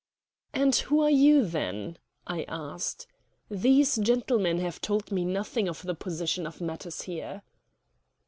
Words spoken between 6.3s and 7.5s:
of matters here."